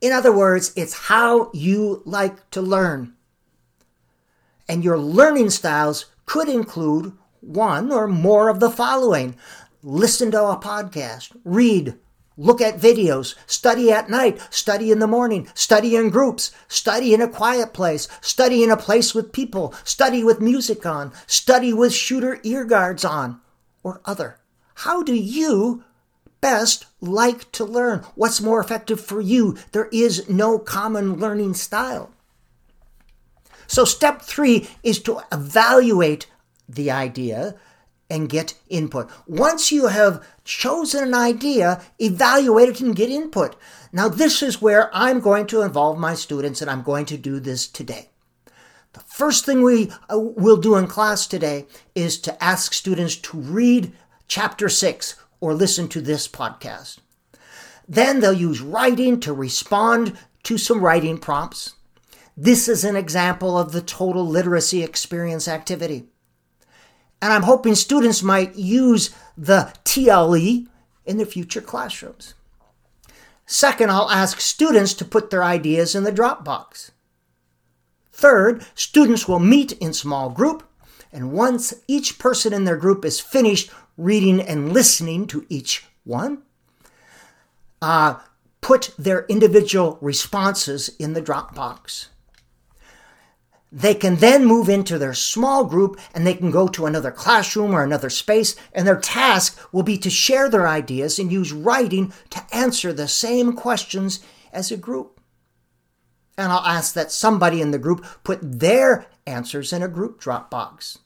In 0.00 0.12
other 0.12 0.32
words, 0.32 0.72
it's 0.74 1.06
how 1.06 1.50
you 1.52 2.02
like 2.04 2.50
to 2.50 2.62
learn. 2.62 3.14
And 4.68 4.82
your 4.82 4.98
learning 4.98 5.50
styles 5.50 6.06
could 6.24 6.48
include 6.48 7.12
one 7.40 7.92
or 7.92 8.06
more 8.08 8.48
of 8.48 8.60
the 8.60 8.70
following 8.70 9.36
listen 9.82 10.30
to 10.30 10.42
a 10.44 10.56
podcast, 10.56 11.36
read, 11.44 11.98
Look 12.36 12.60
at 12.60 12.78
videos, 12.78 13.34
study 13.46 13.92
at 13.92 14.08
night, 14.08 14.40
study 14.50 14.90
in 14.90 15.00
the 15.00 15.06
morning, 15.06 15.48
study 15.54 15.96
in 15.96 16.10
groups, 16.10 16.50
study 16.66 17.12
in 17.12 17.20
a 17.20 17.28
quiet 17.28 17.74
place, 17.74 18.08
study 18.20 18.62
in 18.62 18.70
a 18.70 18.76
place 18.76 19.14
with 19.14 19.32
people, 19.32 19.74
study 19.84 20.24
with 20.24 20.40
music 20.40 20.86
on, 20.86 21.12
study 21.26 21.72
with 21.72 21.92
shooter 21.92 22.40
ear 22.42 22.64
guards 22.64 23.04
on, 23.04 23.40
or 23.82 24.00
other. 24.04 24.38
How 24.76 25.02
do 25.02 25.14
you 25.14 25.84
best 26.40 26.86
like 27.00 27.52
to 27.52 27.64
learn? 27.64 28.00
What's 28.14 28.40
more 28.40 28.60
effective 28.60 29.00
for 29.00 29.20
you? 29.20 29.58
There 29.72 29.88
is 29.92 30.28
no 30.28 30.58
common 30.58 31.18
learning 31.18 31.54
style. 31.54 32.10
So, 33.66 33.84
step 33.84 34.22
three 34.22 34.68
is 34.82 34.98
to 35.02 35.20
evaluate 35.30 36.26
the 36.68 36.90
idea 36.90 37.56
and 38.12 38.28
get 38.28 38.52
input. 38.68 39.10
Once 39.26 39.72
you 39.72 39.86
have 39.86 40.22
chosen 40.44 41.02
an 41.02 41.14
idea, 41.14 41.80
evaluate 41.98 42.68
it 42.68 42.80
and 42.82 42.94
get 42.94 43.08
input. 43.08 43.56
Now, 43.90 44.08
this 44.08 44.42
is 44.42 44.60
where 44.60 44.94
I'm 44.94 45.20
going 45.20 45.46
to 45.46 45.62
involve 45.62 45.98
my 45.98 46.14
students, 46.14 46.60
and 46.60 46.70
I'm 46.70 46.82
going 46.82 47.06
to 47.06 47.16
do 47.16 47.40
this 47.40 47.66
today. 47.66 48.10
The 48.92 49.00
first 49.00 49.46
thing 49.46 49.62
we 49.62 49.90
uh, 50.12 50.18
will 50.18 50.58
do 50.58 50.76
in 50.76 50.88
class 50.88 51.26
today 51.26 51.66
is 51.94 52.20
to 52.20 52.44
ask 52.44 52.74
students 52.74 53.16
to 53.16 53.38
read 53.38 53.94
chapter 54.28 54.68
six 54.68 55.16
or 55.40 55.54
listen 55.54 55.88
to 55.88 56.02
this 56.02 56.28
podcast. 56.28 56.98
Then 57.88 58.20
they'll 58.20 58.34
use 58.34 58.60
writing 58.60 59.20
to 59.20 59.32
respond 59.32 60.18
to 60.42 60.58
some 60.58 60.82
writing 60.82 61.16
prompts. 61.16 61.74
This 62.36 62.68
is 62.68 62.84
an 62.84 62.96
example 62.96 63.56
of 63.56 63.72
the 63.72 63.80
total 63.80 64.26
literacy 64.26 64.82
experience 64.82 65.48
activity. 65.48 66.11
And 67.22 67.32
I'm 67.32 67.44
hoping 67.44 67.76
students 67.76 68.22
might 68.22 68.56
use 68.56 69.14
the 69.38 69.72
TLE 69.84 70.66
in 71.06 71.16
their 71.16 71.26
future 71.26 71.60
classrooms. 71.60 72.34
Second, 73.46 73.90
I'll 73.90 74.10
ask 74.10 74.40
students 74.40 74.92
to 74.94 75.04
put 75.04 75.30
their 75.30 75.44
ideas 75.44 75.94
in 75.94 76.02
the 76.02 76.12
Dropbox. 76.12 76.90
Third, 78.12 78.66
students 78.74 79.28
will 79.28 79.38
meet 79.38 79.72
in 79.72 79.92
small 79.92 80.30
group, 80.30 80.68
and 81.12 81.32
once 81.32 81.74
each 81.86 82.18
person 82.18 82.52
in 82.52 82.64
their 82.64 82.76
group 82.76 83.04
is 83.04 83.20
finished 83.20 83.70
reading 83.96 84.40
and 84.40 84.72
listening 84.72 85.28
to 85.28 85.46
each 85.48 85.84
one, 86.04 86.42
uh, 87.80 88.16
put 88.60 88.94
their 88.98 89.26
individual 89.26 89.96
responses 90.00 90.88
in 90.98 91.12
the 91.12 91.22
Dropbox. 91.22 92.08
They 93.74 93.94
can 93.94 94.16
then 94.16 94.44
move 94.44 94.68
into 94.68 94.98
their 94.98 95.14
small 95.14 95.64
group 95.64 95.98
and 96.14 96.26
they 96.26 96.34
can 96.34 96.50
go 96.50 96.68
to 96.68 96.84
another 96.84 97.10
classroom 97.10 97.72
or 97.72 97.82
another 97.82 98.10
space, 98.10 98.54
and 98.74 98.86
their 98.86 99.00
task 99.00 99.58
will 99.72 99.82
be 99.82 99.96
to 99.96 100.10
share 100.10 100.50
their 100.50 100.68
ideas 100.68 101.18
and 101.18 101.32
use 101.32 101.54
writing 101.54 102.12
to 102.28 102.44
answer 102.52 102.92
the 102.92 103.08
same 103.08 103.54
questions 103.54 104.20
as 104.52 104.70
a 104.70 104.76
group. 104.76 105.18
And 106.36 106.52
I'll 106.52 106.66
ask 106.66 106.92
that 106.92 107.10
somebody 107.10 107.62
in 107.62 107.70
the 107.70 107.78
group 107.78 108.04
put 108.24 108.40
their 108.42 109.06
answers 109.26 109.72
in 109.72 109.82
a 109.82 109.88
group 109.88 110.20
Dropbox. 110.20 110.98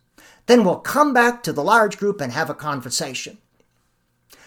Then 0.46 0.64
we'll 0.64 0.81
come 0.81 1.14
back 1.14 1.44
to 1.44 1.52
the 1.52 1.62
large 1.62 1.96
group 1.98 2.20
and 2.20 2.33
have 2.33 2.50
a 2.50 2.55
conversation. 2.55 3.38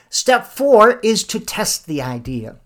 Step 0.09 0.45
four 0.45 0.99
is 0.99 1.23
to 1.23 1.39
test 1.39 1.85
the 1.85 2.01
idea. 2.01 2.57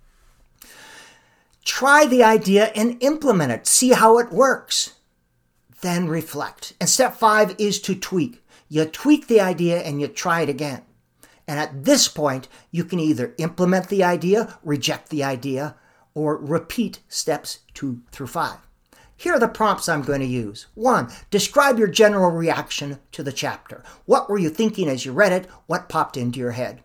Try 1.63 2.07
the 2.07 2.23
idea 2.23 2.71
and 2.75 3.01
implement 3.03 3.51
it. 3.51 3.67
See 3.67 3.91
how 3.91 4.17
it 4.17 4.31
works 4.31 4.93
then 5.83 6.07
reflect. 6.07 6.73
And 6.81 6.89
step 6.89 7.15
five 7.15 7.55
is 7.59 7.79
to 7.81 7.93
tweak. 7.93 8.43
You 8.67 8.85
tweak 8.85 9.27
the 9.27 9.39
idea 9.39 9.81
and 9.81 10.01
you 10.01 10.07
try 10.07 10.41
it 10.41 10.49
again. 10.49 10.81
And 11.47 11.59
at 11.59 11.85
this 11.85 12.07
point, 12.07 12.47
you 12.71 12.83
can 12.83 12.99
either 12.99 13.35
implement 13.37 13.89
the 13.89 14.03
idea, 14.03 14.57
reject 14.63 15.09
the 15.09 15.23
idea, 15.23 15.75
or 16.15 16.37
repeat 16.37 16.99
steps 17.07 17.59
two 17.73 18.01
through 18.11 18.27
five. 18.27 18.57
Here 19.15 19.33
are 19.33 19.39
the 19.39 19.47
prompts 19.47 19.87
I'm 19.87 20.01
going 20.01 20.21
to 20.21 20.25
use. 20.25 20.67
One, 20.73 21.11
describe 21.29 21.77
your 21.77 21.87
general 21.87 22.31
reaction 22.31 22.99
to 23.11 23.23
the 23.23 23.31
chapter. 23.31 23.83
What 24.05 24.29
were 24.29 24.39
you 24.39 24.49
thinking 24.49 24.89
as 24.89 25.05
you 25.05 25.11
read 25.11 25.31
it? 25.31 25.47
What 25.67 25.89
popped 25.89 26.17
into 26.17 26.39
your 26.39 26.51
head? 26.51 26.83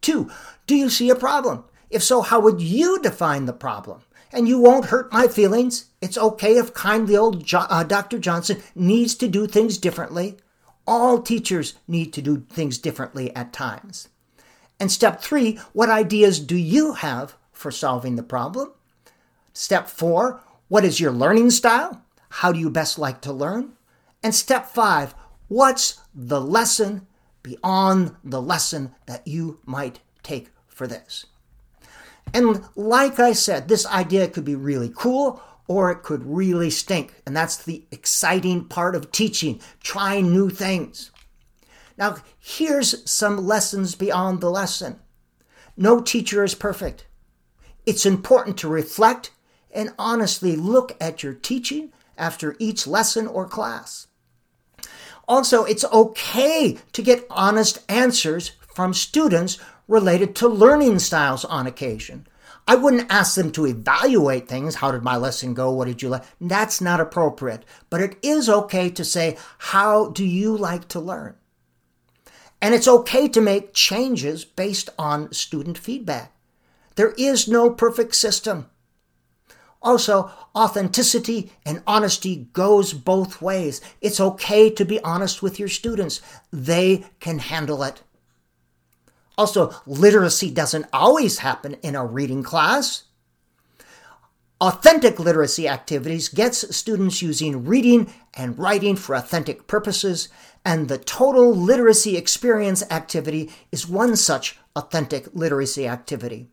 Two, 0.00 0.30
do 0.66 0.74
you 0.74 0.90
see 0.90 1.10
a 1.10 1.14
problem? 1.16 1.64
If 1.88 2.02
so, 2.02 2.22
how 2.22 2.40
would 2.40 2.60
you 2.60 3.00
define 3.00 3.46
the 3.46 3.52
problem? 3.52 4.02
And 4.32 4.48
you 4.48 4.58
won't 4.58 4.86
hurt 4.86 5.12
my 5.12 5.26
feelings. 5.26 5.86
It's 6.00 6.18
okay 6.18 6.56
if 6.56 6.74
kindly 6.74 7.16
old 7.16 7.44
jo- 7.44 7.66
uh, 7.68 7.84
Dr. 7.84 8.18
Johnson 8.18 8.62
needs 8.74 9.14
to 9.16 9.28
do 9.28 9.46
things 9.46 9.78
differently. 9.78 10.38
All 10.86 11.22
teachers 11.22 11.74
need 11.86 12.12
to 12.14 12.22
do 12.22 12.44
things 12.50 12.78
differently 12.78 13.34
at 13.36 13.52
times. 13.52 14.08
And 14.80 14.90
step 14.90 15.20
three, 15.20 15.60
what 15.72 15.90
ideas 15.90 16.40
do 16.40 16.56
you 16.56 16.94
have 16.94 17.36
for 17.52 17.70
solving 17.70 18.16
the 18.16 18.22
problem? 18.22 18.72
Step 19.52 19.88
four, 19.88 20.42
what 20.68 20.84
is 20.84 20.98
your 20.98 21.12
learning 21.12 21.50
style? 21.50 22.02
How 22.30 22.50
do 22.50 22.58
you 22.58 22.70
best 22.70 22.98
like 22.98 23.20
to 23.20 23.32
learn? 23.32 23.74
And 24.22 24.34
step 24.34 24.66
five, 24.66 25.14
what's 25.48 26.00
the 26.14 26.40
lesson 26.40 27.06
beyond 27.42 28.16
the 28.24 28.40
lesson 28.40 28.94
that 29.06 29.26
you 29.26 29.60
might 29.66 30.00
take 30.22 30.50
for 30.66 30.86
this? 30.86 31.26
And 32.34 32.64
like 32.74 33.18
I 33.18 33.32
said, 33.32 33.68
this 33.68 33.86
idea 33.86 34.28
could 34.28 34.44
be 34.44 34.54
really 34.54 34.92
cool 34.94 35.42
or 35.68 35.90
it 35.90 36.02
could 36.02 36.24
really 36.24 36.70
stink. 36.70 37.14
And 37.26 37.36
that's 37.36 37.56
the 37.56 37.84
exciting 37.90 38.64
part 38.64 38.94
of 38.94 39.12
teaching, 39.12 39.60
trying 39.80 40.32
new 40.32 40.50
things. 40.50 41.10
Now, 41.96 42.16
here's 42.38 43.08
some 43.10 43.46
lessons 43.46 43.94
beyond 43.94 44.40
the 44.40 44.50
lesson. 44.50 44.98
No 45.76 46.00
teacher 46.00 46.42
is 46.42 46.54
perfect. 46.54 47.06
It's 47.86 48.06
important 48.06 48.56
to 48.58 48.68
reflect 48.68 49.30
and 49.70 49.94
honestly 49.98 50.56
look 50.56 50.96
at 51.00 51.22
your 51.22 51.34
teaching 51.34 51.92
after 52.18 52.56
each 52.58 52.86
lesson 52.86 53.26
or 53.26 53.46
class. 53.46 54.06
Also, 55.28 55.64
it's 55.64 55.84
okay 55.84 56.78
to 56.92 57.02
get 57.02 57.26
honest 57.30 57.78
answers 57.88 58.52
from 58.74 58.92
students 58.92 59.58
related 59.92 60.34
to 60.34 60.48
learning 60.48 60.98
styles 60.98 61.44
on 61.44 61.66
occasion. 61.66 62.26
I 62.66 62.76
wouldn't 62.76 63.12
ask 63.12 63.34
them 63.34 63.52
to 63.52 63.66
evaluate 63.66 64.48
things. 64.48 64.76
How 64.76 64.90
did 64.90 65.02
my 65.02 65.16
lesson 65.16 65.52
go? 65.52 65.70
What 65.70 65.86
did 65.86 66.00
you 66.00 66.08
like? 66.08 66.24
That's 66.40 66.80
not 66.80 67.00
appropriate. 67.00 67.64
But 67.90 68.00
it 68.00 68.16
is 68.22 68.48
okay 68.48 68.88
to 68.90 69.04
say, 69.04 69.36
How 69.58 70.08
do 70.10 70.24
you 70.24 70.56
like 70.56 70.88
to 70.88 71.00
learn? 71.00 71.34
And 72.60 72.74
it's 72.74 72.88
okay 72.88 73.28
to 73.28 73.40
make 73.40 73.74
changes 73.74 74.44
based 74.44 74.88
on 74.98 75.32
student 75.32 75.76
feedback. 75.76 76.32
There 76.94 77.12
is 77.18 77.48
no 77.48 77.70
perfect 77.70 78.14
system. 78.14 78.70
Also, 79.82 80.30
authenticity 80.54 81.52
and 81.66 81.82
honesty 81.86 82.48
goes 82.52 82.92
both 82.92 83.42
ways. 83.42 83.80
It's 84.00 84.20
okay 84.20 84.70
to 84.70 84.84
be 84.84 85.00
honest 85.00 85.42
with 85.42 85.58
your 85.58 85.68
students. 85.68 86.22
They 86.52 87.04
can 87.18 87.40
handle 87.40 87.82
it. 87.82 88.02
Also, 89.38 89.74
literacy 89.86 90.50
doesn't 90.50 90.86
always 90.92 91.38
happen 91.38 91.74
in 91.82 91.94
a 91.94 92.04
reading 92.04 92.42
class. 92.42 93.04
Authentic 94.60 95.18
literacy 95.18 95.66
activities 95.66 96.28
gets 96.28 96.76
students 96.76 97.20
using 97.20 97.64
reading 97.64 98.12
and 98.34 98.58
writing 98.58 98.94
for 98.94 99.16
authentic 99.16 99.66
purposes, 99.66 100.28
and 100.64 100.88
the 100.88 100.98
total 100.98 101.52
literacy 101.54 102.16
experience 102.16 102.84
activity 102.90 103.50
is 103.72 103.88
one 103.88 104.14
such 104.14 104.58
authentic 104.76 105.26
literacy 105.34 105.88
activity. 105.88 106.48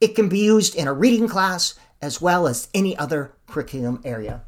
It 0.00 0.14
can 0.14 0.28
be 0.28 0.38
used 0.38 0.76
in 0.76 0.86
a 0.86 0.92
reading 0.92 1.26
class 1.26 1.74
as 2.00 2.20
well 2.20 2.46
as 2.46 2.68
any 2.72 2.96
other 2.96 3.32
curriculum 3.48 4.00
area. 4.04 4.42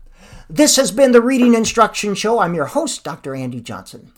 This 0.48 0.76
has 0.76 0.92
been 0.92 1.12
the 1.12 1.20
Reading 1.20 1.54
Instruction 1.54 2.14
Show. 2.14 2.38
I'm 2.38 2.54
your 2.54 2.66
host, 2.66 3.02
Dr. 3.02 3.35
Andy 3.35 3.61
Johnson. 3.61 4.12